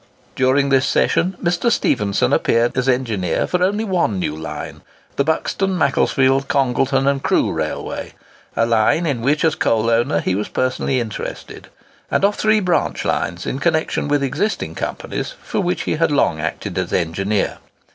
During 0.35 0.69
this 0.69 0.87
session, 0.87 1.37
Mr. 1.43 1.71
Stephenson 1.71 2.33
appeared 2.33 2.75
as 2.75 2.89
engineer 2.89 3.45
for 3.45 3.61
only 3.61 3.83
one 3.83 4.17
new 4.17 4.35
line,—the 4.35 5.23
Buxton, 5.23 5.77
Macclesfield, 5.77 6.47
Congleton, 6.47 7.05
and 7.05 7.21
Crewe 7.21 7.51
Railway—a 7.51 8.65
line 8.65 9.05
in 9.05 9.21
which, 9.21 9.45
as 9.45 9.53
a 9.53 9.57
coal 9.57 9.91
owner, 9.91 10.19
he 10.19 10.33
was 10.33 10.47
personally 10.47 10.99
interested;—and 10.99 12.25
of 12.25 12.33
three 12.33 12.59
branch 12.61 13.05
lines 13.05 13.45
in 13.45 13.59
connexion 13.59 14.07
with 14.07 14.23
existing 14.23 14.73
companies 14.73 15.35
for 15.43 15.59
which 15.59 15.83
he 15.83 15.97
had 15.97 16.09
long 16.09 16.39
acted 16.41 16.79
as 16.79 16.91
engineer. 16.91 17.59